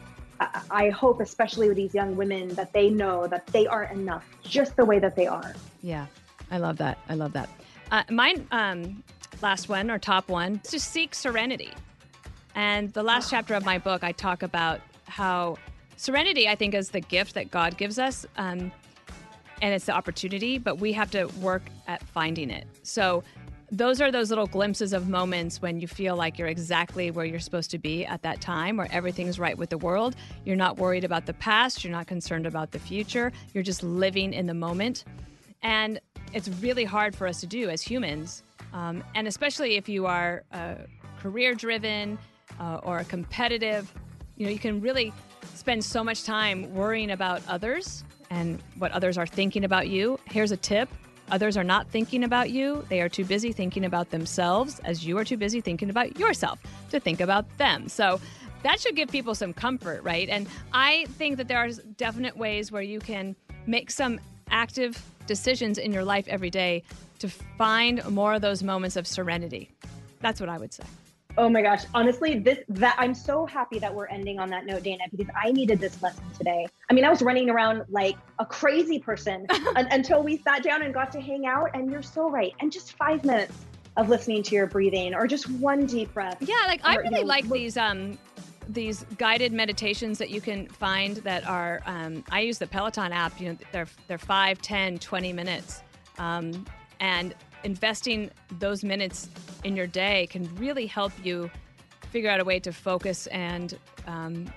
I, 0.41 0.61
I 0.71 0.91
hope, 0.91 1.21
especially 1.21 1.69
with 1.69 1.77
these 1.77 1.95
young 1.95 2.17
women, 2.17 2.49
that 2.51 2.73
they 2.73 2.91
know 2.91 3.27
that 3.27 3.47
they 3.49 3.67
are 3.67 3.85
enough 3.85 4.25
just 4.43 4.77
the 4.77 4.85
way 4.85 4.99
that 4.99 5.17
they 5.17 5.27
are. 5.27 5.55
Yeah, 5.83 6.07
I 6.51 6.59
love 6.59 6.79
that. 6.79 6.99
I 7.09 7.15
love 7.15 7.33
that. 7.33 7.49
Uh, 7.91 8.05
mine, 8.11 8.47
um, 8.51 9.03
last 9.43 9.69
one 9.69 9.91
or 9.91 9.99
top 9.99 10.29
one, 10.29 10.61
is 10.65 10.71
to 10.71 10.81
seek 10.81 11.15
serenity. 11.15 11.73
And 12.59 12.93
the 12.93 13.05
last 13.05 13.31
chapter 13.31 13.55
of 13.55 13.65
my 13.65 13.79
book, 13.79 14.03
I 14.03 14.11
talk 14.11 14.43
about 14.43 14.81
how 15.07 15.59
serenity, 15.97 16.49
I 16.49 16.57
think, 16.57 16.75
is 16.75 16.91
the 16.91 17.01
gift 17.01 17.35
that 17.35 17.53
God 17.53 17.77
gives 17.77 18.01
us. 18.01 18.27
Um, 18.37 18.73
and 19.63 19.73
it's 19.73 19.85
the 19.85 19.93
opportunity, 19.93 20.59
but 20.59 20.81
we 20.81 20.93
have 20.93 21.09
to 21.13 21.27
work 21.41 21.63
at 21.87 22.03
finding 22.03 22.51
it. 22.51 22.67
So, 22.83 23.23
those 23.71 24.01
are 24.01 24.11
those 24.11 24.31
little 24.31 24.49
glimpses 24.49 24.93
of 24.93 25.09
moments 25.09 25.63
when 25.63 25.79
you 25.79 25.87
feel 25.87 26.17
like 26.17 26.37
you're 26.37 26.49
exactly 26.49 27.13
where 27.13 27.25
you're 27.25 27.39
supposed 27.39 27.71
to 27.71 27.79
be 27.79 28.05
at 28.05 28.23
that 28.23 28.41
time, 28.41 28.77
where 28.77 28.89
everything's 28.91 29.39
right 29.39 29.57
with 29.57 29.71
the 29.71 29.79
world. 29.79 30.17
You're 30.45 30.57
not 30.57 30.79
worried 30.79 31.05
about 31.05 31.27
the 31.27 31.35
past, 31.35 31.85
you're 31.85 31.93
not 31.93 32.09
concerned 32.09 32.47
about 32.47 32.73
the 32.73 32.81
future, 32.81 33.31
you're 33.55 33.63
just 33.63 33.85
living 33.85 34.33
in 34.33 34.47
the 34.47 34.55
moment. 34.55 35.05
And 35.63 36.01
it's 36.33 36.49
really 36.49 36.85
hard 36.85 37.15
for 37.15 37.29
us 37.29 37.39
to 37.41 37.47
do 37.47 37.69
as 37.69 37.83
humans. 37.83 38.43
Um, 38.73 39.05
and 39.15 39.29
especially 39.29 39.77
if 39.77 39.89
you 39.89 40.07
are 40.07 40.43
uh, 40.51 40.75
career 41.21 41.55
driven 41.55 42.19
uh, 42.61 42.81
or 42.83 42.99
a 42.99 43.05
competitive, 43.05 43.93
you 44.37 44.47
know, 44.47 44.53
you 44.53 44.59
can 44.59 44.81
really 44.81 45.13
spend 45.55 45.85
so 45.85 46.03
much 46.05 46.25
time 46.25 46.73
worrying 46.75 47.11
about 47.11 47.43
others 47.49 48.05
and 48.31 48.63
what 48.79 48.93
others 48.93 49.19
are 49.19 49.27
thinking 49.27 49.65
about 49.65 49.89
you. 49.89 50.19
Here's 50.27 50.53
a 50.53 50.57
tip 50.57 50.89
others 51.31 51.59
are 51.59 51.65
not 51.65 51.87
thinking 51.91 52.25
about 52.25 52.49
you, 52.51 52.83
they 52.89 53.03
are 53.03 53.09
too 53.09 53.25
busy 53.25 53.53
thinking 53.53 53.85
about 53.85 54.11
themselves, 54.11 54.81
as 54.85 55.05
you 55.05 55.19
are 55.19 55.25
too 55.25 55.37
busy 55.37 55.61
thinking 55.61 55.91
about 55.91 56.19
yourself 56.19 56.59
to 56.91 56.99
think 56.99 57.21
about 57.21 57.45
them. 57.59 57.87
So, 57.89 58.19
that 58.63 58.81
should 58.81 58.97
give 58.97 59.09
people 59.09 59.35
some 59.35 59.53
comfort, 59.53 60.03
right? 60.03 60.29
And 60.29 60.49
I 60.73 61.05
think 61.11 61.37
that 61.37 61.47
there 61.47 61.59
are 61.59 61.69
definite 61.97 62.37
ways 62.37 62.73
where 62.73 62.83
you 62.83 62.99
can 62.99 63.37
make 63.67 63.91
some 63.91 64.19
active 64.51 65.01
decisions 65.27 65.79
in 65.79 65.93
your 65.93 66.05
life 66.05 66.27
every 66.29 66.51
day 66.51 66.83
to 67.21 67.29
find 67.29 68.05
more 68.11 68.35
of 68.35 68.43
those 68.43 68.63
moments 68.63 68.97
of 68.97 69.07
serenity. 69.07 69.71
That's 70.21 70.41
what 70.41 70.49
I 70.49 70.59
would 70.59 70.73
say. 70.73 70.85
Oh 71.39 71.49
my 71.49 71.63
gosh. 71.63 71.85
Honestly, 71.95 72.37
this 72.41 72.59
that 72.69 72.97
I'm 72.99 73.15
so 73.15 73.47
happy 73.47 73.79
that 73.79 73.95
we're 73.95 74.09
ending 74.09 74.41
on 74.41 74.51
that 74.51 74.67
note, 74.67 74.83
Dana, 74.83 75.05
because 75.09 75.33
I 75.41 75.53
needed 75.53 75.79
this 75.79 76.03
lesson 76.03 76.25
today. 76.37 76.67
I 76.91 76.95
mean, 76.95 77.05
I 77.05 77.11
was 77.11 77.23
running 77.23 77.49
around 77.49 77.85
like 77.89 78.17
a 78.41 78.45
crazy 78.45 78.99
person 78.99 79.47
un- 79.77 79.87
until 79.93 80.25
we 80.25 80.39
sat 80.39 80.65
down 80.65 80.83
and 80.83 80.93
got 80.93 81.13
to 81.13 81.21
hang 81.21 81.47
out. 81.47 81.71
And 81.75 81.93
you're 81.93 82.03
so 82.03 82.29
right. 82.29 82.53
And 82.59 82.73
just 82.73 82.95
five 82.95 83.25
minutes 83.25 83.55
of 83.97 84.09
listening 84.09 84.43
to 84.43 84.55
your 84.57 84.67
breathing 84.67 85.15
or 85.15 85.29
just 85.29 85.49
one 85.49 85.87
deep 85.87 86.13
breath. 86.13 86.39
Yeah, 86.41 86.57
like 86.67 86.81
I 86.83 86.97
Or, 86.97 87.05
you 87.05 87.11
really 87.11 87.23
know, 87.23 87.29
like 87.29 87.45
look- 87.45 87.55
these 87.55 87.77
um 87.77 88.19
these 88.69 89.07
guided 89.17 89.53
meditations 89.53 90.19
that 90.19 90.31
you 90.31 90.41
can 90.41 90.67
find 90.69 91.19
that 91.19 91.47
are 91.47 91.81
um, 91.87 92.25
I 92.31 92.41
use 92.41 92.59
the 92.59 92.67
Peloton 92.67 93.13
app, 93.13 93.41
you 93.41 93.51
know, 93.51 93.59
they're 93.71 93.87
they're 94.09 94.19
5, 94.19 94.61
10, 94.61 94.99
20 94.99 95.33
minutes. 95.33 95.83
Um, 96.19 96.67
and 97.01 97.33
investing 97.65 98.31
those 98.59 98.85
minutes 98.85 99.29
in 99.65 99.77
your 99.77 99.87
day 99.87 100.27
can 100.31 100.55
really 100.57 100.87
help 100.87 101.13
you 101.23 101.51
figure 102.11 102.31
out 102.31 102.41
a 102.41 102.45
way 102.45 102.59
to 102.61 102.73
focus 102.73 103.27
and 103.29 103.79
um, 104.07 104.51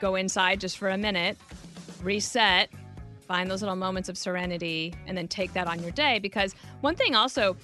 go 0.00 0.14
inside 0.14 0.60
just 0.60 0.78
for 0.78 0.90
a 0.90 0.98
minute, 0.98 1.36
reset, 2.02 2.70
find 3.26 3.50
those 3.50 3.62
little 3.62 3.76
moments 3.76 4.08
of 4.08 4.16
serenity, 4.16 4.94
and 5.06 5.16
then 5.16 5.28
take 5.28 5.52
that 5.52 5.66
on 5.66 5.82
your 5.82 5.90
day. 5.92 6.18
Because 6.18 6.54
one 6.80 6.94
thing 6.94 7.14
also, 7.14 7.56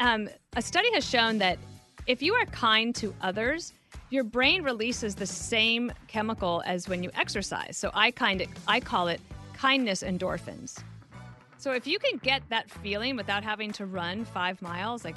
um, 0.00 0.28
a 0.56 0.62
study 0.62 0.92
has 0.94 1.08
shown 1.08 1.38
that 1.38 1.58
if 2.06 2.22
you 2.22 2.34
are 2.34 2.44
kind 2.46 2.94
to 2.96 3.14
others, 3.20 3.74
your 4.10 4.24
brain 4.24 4.62
releases 4.62 5.14
the 5.14 5.26
same 5.26 5.92
chemical 6.06 6.62
as 6.64 6.88
when 6.88 7.02
you 7.02 7.10
exercise. 7.14 7.76
So 7.76 7.90
I 7.94 8.10
kind 8.10 8.40
of 8.40 8.48
I 8.66 8.80
call 8.80 9.08
it 9.08 9.20
kindness 9.52 10.02
endorphins. 10.02 10.82
So 11.58 11.72
if 11.72 11.86
you 11.88 11.98
can 11.98 12.18
get 12.22 12.42
that 12.50 12.70
feeling 12.70 13.16
without 13.16 13.42
having 13.42 13.72
to 13.72 13.86
run 13.86 14.24
five 14.24 14.62
miles, 14.62 15.04
like 15.04 15.16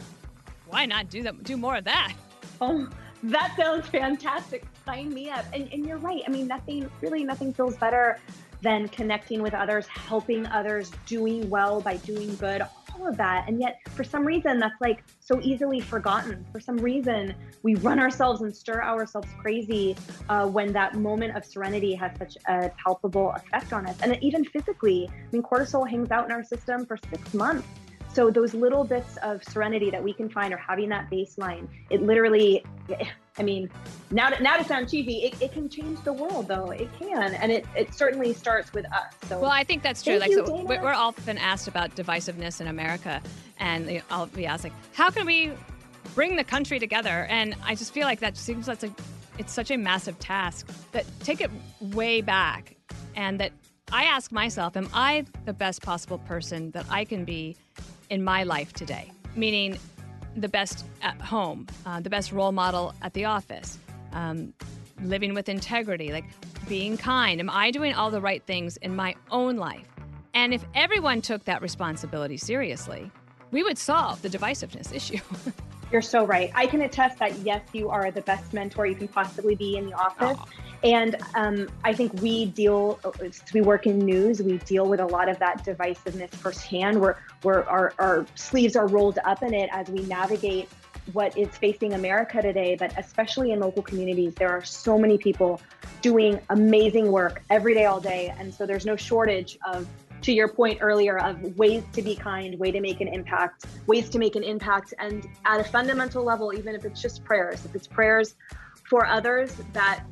why 0.66 0.86
not 0.86 1.10
do 1.10 1.22
that? 1.24 1.44
Do 1.44 1.56
more 1.56 1.76
of 1.76 1.84
that. 1.84 2.14
Oh, 2.60 2.90
that 3.24 3.54
sounds 3.56 3.88
fantastic. 3.88 4.66
Sign 4.86 5.14
me 5.14 5.30
up. 5.30 5.46
And, 5.54 5.72
and 5.72 5.86
you're 5.86 5.98
right. 5.98 6.24
I 6.26 6.32
mean, 6.32 6.48
nothing, 6.48 6.90
really, 7.02 7.24
nothing 7.24 7.54
feels 7.54 7.76
better 7.78 8.20
than 8.62 8.88
connecting 8.88 9.42
with 9.42 9.54
others, 9.54 9.88
helping 9.88 10.48
others, 10.48 10.92
doing 11.06 11.50
well 11.50 11.82
by 11.82 11.98
doing 11.98 12.36
good, 12.38 12.64
all 13.02 13.08
of 13.08 13.18
that. 13.18 13.48
And 13.48 13.60
yet, 13.60 13.80
for 13.90 14.04
some 14.04 14.26
reason, 14.26 14.60
that's 14.60 14.80
like 14.80 15.04
so 15.20 15.40
easily 15.42 15.80
forgotten. 15.80 16.46
For 16.52 16.60
some 16.60 16.78
reason, 16.78 17.36
we 17.64 17.76
run 17.76 18.00
ourselves 18.00 18.42
and 18.42 18.56
stir 18.56 18.82
ourselves 18.82 19.28
crazy 19.40 19.96
uh, 20.30 20.48
when 20.48 20.72
that 20.74 20.96
moment 20.96 21.36
of 21.36 21.46
serenity 21.46 21.94
has 21.96 22.12
such 22.18 22.38
a 22.48 22.70
palpable 22.78 23.32
effect 23.32 23.74
on 23.74 23.88
us. 23.88 23.98
And 24.02 24.18
even 24.22 24.44
physically, 24.46 25.10
I 25.10 25.14
mean, 25.32 25.44
cortisol 25.44 25.90
hangs 25.90 26.12
out 26.12 26.26
in 26.26 26.32
our 26.32 26.44
system 26.44 26.86
for 26.86 26.98
six 27.10 27.34
months. 27.34 27.68
So 28.14 28.30
those 28.30 28.54
little 28.54 28.84
bits 28.84 29.18
of 29.24 29.42
serenity 29.44 29.90
that 29.90 30.04
we 30.04 30.14
can 30.14 30.30
find 30.30 30.54
or 30.54 30.58
having 30.58 30.90
that 30.90 31.10
baseline, 31.10 31.70
it 31.90 32.02
literally, 32.02 32.64
I 33.38 33.44
mean, 33.44 33.70
now 34.12 34.30
to, 34.30 34.44
now 34.44 34.58
to 34.58 34.66
sound 34.66 34.90
cheesy, 34.90 35.24
it, 35.24 35.42
it 35.42 35.54
can 35.54 35.70
change 35.70 36.04
the 36.04 36.12
world 36.12 36.50
though. 36.50 36.72
It 36.72 36.90
can. 37.00 37.34
And 37.36 37.54
it, 37.54 37.66
it 37.76 37.94
certainly 37.94 38.34
starts 38.34 38.74
with 38.74 38.86
us. 38.88 39.14
So 39.30 39.40
Well, 39.40 39.52
I 39.52 39.64
think 39.64 39.82
that's 39.82 40.04
true. 40.04 40.20
Thank 40.20 40.36
like, 40.36 40.46
you, 40.46 40.46
so 40.46 40.64
we're 40.66 40.94
often 40.94 41.38
asked 41.38 41.70
about 41.70 41.96
divisiveness 41.96 42.60
in 42.60 42.68
America, 42.68 43.22
and 43.60 43.90
you 43.90 44.00
know, 44.00 44.04
I'll 44.10 44.26
be 44.26 44.46
asked 44.46 44.66
like, 44.66 44.74
how 44.94 45.10
can 45.10 45.26
we 45.26 45.54
bring 46.14 46.36
the 46.36 46.44
country 46.44 46.80
together? 46.80 47.28
And 47.30 47.56
I 47.64 47.76
just 47.76 47.94
feel 47.94 48.06
like 48.06 48.20
that 48.20 48.36
seems 48.36 48.68
like 48.68 48.84
a, 48.84 48.92
it's 49.38 49.54
such 49.54 49.72
a 49.72 49.78
massive 49.78 50.20
task 50.20 50.68
that 50.92 51.06
take 51.22 51.40
it 51.40 51.50
way 51.80 52.20
back, 52.20 52.76
and 53.16 53.40
that 53.40 53.54
I 53.94 54.04
ask 54.04 54.32
myself, 54.32 54.76
am 54.76 54.90
I 54.94 55.26
the 55.46 55.54
best 55.54 55.82
possible 55.82 56.18
person 56.20 56.72
that 56.72 56.86
I 56.90 57.06
can 57.06 57.26
be 57.26 57.56
in 58.12 58.24
my 58.24 58.44
life 58.44 58.74
today? 58.74 59.12
Meaning, 59.36 59.80
the 60.36 60.48
best 60.48 60.86
at 61.02 61.20
home, 61.20 61.66
uh, 61.86 62.00
the 62.00 62.10
best 62.10 62.32
role 62.32 62.52
model 62.52 62.94
at 63.02 63.14
the 63.14 63.26
office, 63.26 63.80
um, 64.14 64.54
living 65.02 65.34
with 65.34 65.50
integrity, 65.50 66.12
like 66.12 66.26
being 66.68 66.98
kind. 66.98 67.40
Am 67.40 67.50
I 67.50 67.72
doing 67.72 67.94
all 67.94 68.12
the 68.12 68.22
right 68.22 68.44
things 68.46 68.78
in 68.78 68.96
my 68.96 69.16
own 69.32 69.58
life? 69.58 69.88
And 70.34 70.54
if 70.54 70.64
everyone 70.76 71.22
took 71.22 71.44
that 71.46 71.62
responsibility 71.62 72.38
seriously, 72.38 73.12
we 73.52 73.64
would 73.64 73.78
solve 73.78 74.22
the 74.22 74.30
divisiveness 74.30 74.94
issue. 74.94 75.20
You're 75.92 76.02
so 76.02 76.26
right. 76.26 76.52
I 76.56 76.68
can 76.68 76.82
attest 76.82 77.20
that 77.20 77.38
yes, 77.40 77.62
you 77.74 77.90
are 77.90 78.12
the 78.12 78.22
best 78.22 78.54
mentor 78.54 78.86
you 78.86 78.96
can 78.96 79.08
possibly 79.08 79.56
be 79.56 79.78
in 79.78 79.88
the 79.88 79.94
office. 79.94 80.38
Aww. 80.38 80.48
And 80.84 81.16
um, 81.36 81.70
I 81.84 81.94
think 81.94 82.14
we 82.22 82.46
deal, 82.46 83.00
we 83.54 83.62
work 83.62 83.86
in 83.86 84.00
news, 84.00 84.42
we 84.42 84.58
deal 84.60 84.88
with 84.88 85.00
a 85.00 85.06
lot 85.06 85.30
of 85.30 85.38
that 85.40 85.64
divisiveness 85.64 86.32
firsthand. 86.32 87.00
Where, 87.00 87.20
where 87.44 87.70
our, 87.70 87.94
our 88.00 88.26
sleeves 88.36 88.76
are 88.76 88.88
rolled 88.88 89.20
up 89.26 89.44
in 89.44 89.54
it 89.54 89.70
as 89.72 89.90
we 89.90 90.02
navigate 90.04 90.70
what 91.14 91.38
is 91.38 91.50
facing 91.50 91.94
America 91.94 92.42
today, 92.42 92.76
but 92.76 92.98
especially 92.98 93.52
in 93.52 93.60
local 93.60 93.84
communities, 93.84 94.34
there 94.36 94.50
are 94.50 94.64
so 94.64 94.98
many 94.98 95.18
people 95.18 95.62
doing 96.02 96.40
amazing 96.50 97.12
work 97.12 97.44
every 97.50 97.74
day, 97.74 97.86
all 97.86 98.00
day. 98.00 98.34
And 98.40 98.54
so 98.54 98.66
there's 98.66 98.86
no 98.86 98.96
shortage 98.96 99.58
of, 99.68 99.88
to 100.22 100.32
your 100.32 100.48
point 100.48 100.80
earlier, 100.82 101.18
of 101.18 101.42
ways 101.58 101.84
to 101.94 102.02
be 102.02 102.16
kind, 102.16 102.58
way 102.60 102.72
to 102.72 102.80
make 102.80 103.02
an 103.02 103.08
impact, 103.08 103.66
ways 103.88 104.10
to 104.10 104.20
make 104.20 104.36
an 104.36 104.44
impact. 104.44 104.94
And 105.00 105.28
at 105.46 105.60
a 105.60 105.64
fundamental 105.64 106.24
level, 106.24 106.54
even 106.54 106.76
if 106.76 106.86
it's 106.86 107.02
just 107.02 107.24
prayers, 107.24 107.66
if 107.66 107.76
it's 107.76 107.88
prayers 107.88 108.36
for 108.90 109.06
others, 109.06 109.56
that 109.74 110.04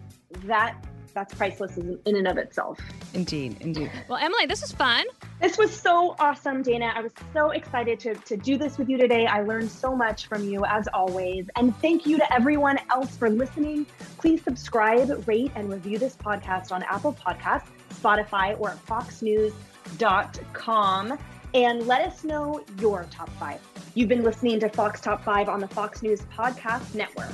that 0.45 0.75
that's 1.19 1.33
priceless 1.33 1.77
in, 1.77 1.99
in 2.05 2.15
and 2.15 2.29
of 2.29 2.37
itself. 2.37 2.79
Indeed, 3.13 3.57
indeed. 3.59 3.91
Well, 4.07 4.19
Emily, 4.19 4.45
this 4.45 4.61
was 4.61 4.71
fun. 4.71 5.03
This 5.41 5.57
was 5.57 5.77
so 5.77 6.15
awesome, 6.17 6.61
Dana. 6.61 6.93
I 6.95 7.01
was 7.01 7.11
so 7.33 7.49
excited 7.49 7.99
to, 7.99 8.15
to 8.15 8.37
do 8.37 8.57
this 8.57 8.77
with 8.77 8.87
you 8.87 8.97
today. 8.97 9.27
I 9.27 9.41
learned 9.41 9.69
so 9.69 9.93
much 9.93 10.27
from 10.27 10.47
you, 10.47 10.63
as 10.63 10.87
always. 10.93 11.49
And 11.57 11.75
thank 11.79 12.05
you 12.05 12.15
to 12.17 12.33
everyone 12.33 12.79
else 12.89 13.17
for 13.17 13.29
listening. 13.29 13.85
Please 14.17 14.41
subscribe, 14.43 15.27
rate, 15.27 15.51
and 15.55 15.69
review 15.69 15.97
this 15.97 16.15
podcast 16.15 16.71
on 16.71 16.83
Apple 16.83 17.13
Podcasts, 17.13 17.67
Spotify, 17.93 18.57
or 18.57 18.69
at 18.69 18.85
foxnews.com. 18.85 21.19
And 21.53 21.85
let 21.85 22.07
us 22.07 22.23
know 22.23 22.63
your 22.79 23.05
top 23.11 23.29
five. 23.31 23.59
You've 23.93 24.07
been 24.07 24.23
listening 24.23 24.61
to 24.61 24.69
Fox 24.69 25.01
Top 25.01 25.21
5 25.25 25.49
on 25.49 25.59
the 25.59 25.67
Fox 25.67 26.01
News 26.01 26.21
Podcast 26.33 26.95
Network. 26.95 27.33